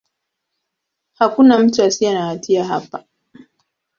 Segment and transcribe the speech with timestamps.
[1.13, 3.03] Hakuna mtu asiye na hatia hapa.